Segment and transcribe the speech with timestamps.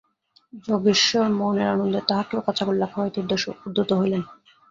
[0.65, 3.19] যজ্ঞেশ্বর মনের আনন্দে তাঁহাকেও কাঁচাগোল্লা খাওয়াইতে
[3.67, 4.21] উদ্যত হইলেন।